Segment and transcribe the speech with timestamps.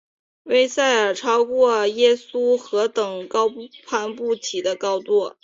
[0.45, 3.73] 威塞尔超过耶稣何等高不可
[4.09, 4.15] 攀
[4.63, 5.35] 的高度！